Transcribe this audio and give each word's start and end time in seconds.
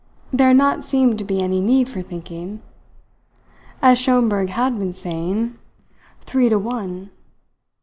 There 0.33 0.47
had 0.47 0.57
not 0.57 0.83
seemed 0.83 1.19
to 1.19 1.23
be 1.23 1.43
any 1.43 1.61
need 1.61 1.87
for 1.87 2.01
thinking. 2.01 2.63
As 3.83 3.99
Schomberg 3.99 4.49
had 4.49 4.79
been 4.79 4.93
saying: 4.93 5.59
"Three 6.25 6.49
to 6.49 6.57
one." 6.57 7.11